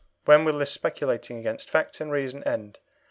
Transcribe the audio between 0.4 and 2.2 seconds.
will this speculating against fact and